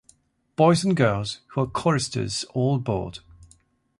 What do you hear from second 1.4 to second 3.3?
who are choristers all board.